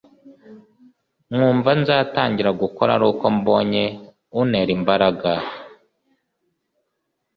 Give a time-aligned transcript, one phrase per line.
[1.33, 3.83] nkumva nzatangira gukora aruko mbonye
[4.41, 5.29] unera imbaraga